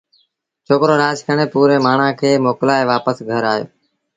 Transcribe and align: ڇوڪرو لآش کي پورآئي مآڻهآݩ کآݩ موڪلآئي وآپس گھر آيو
ڇوڪرو 0.67 0.95
لآش 1.01 1.17
کي 1.25 1.45
پورآئي 1.53 1.79
مآڻهآݩ 1.85 2.17
کآݩ 2.19 2.43
موڪلآئي 2.45 2.83
وآپس 2.91 3.17
گھر 3.29 3.43
آيو 3.53 3.65